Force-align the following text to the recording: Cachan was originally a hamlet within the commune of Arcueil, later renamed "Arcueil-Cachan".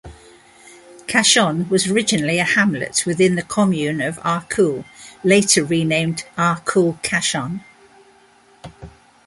Cachan 1.05 1.69
was 1.69 1.85
originally 1.85 2.39
a 2.39 2.43
hamlet 2.43 3.03
within 3.05 3.35
the 3.35 3.43
commune 3.43 4.01
of 4.01 4.17
Arcueil, 4.23 4.83
later 5.23 5.63
renamed 5.63 6.23
"Arcueil-Cachan". 6.39 7.59